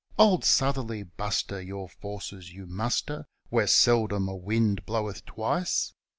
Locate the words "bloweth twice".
4.87-5.93